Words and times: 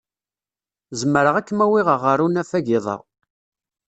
Zemreɣ 0.99 1.35
ad 1.37 1.45
kem-awiɣ 1.47 1.87
ɣer 2.03 2.19
unafag 2.25 2.67
iḍ-a. 2.77 2.97